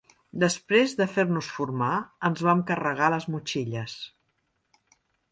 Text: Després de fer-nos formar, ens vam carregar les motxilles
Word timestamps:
Després 0.43 0.93
de 1.01 1.05
fer-nos 1.17 1.49
formar, 1.57 1.91
ens 2.29 2.41
vam 2.47 2.63
carregar 2.71 3.09
les 3.15 3.27
motxilles 3.35 3.99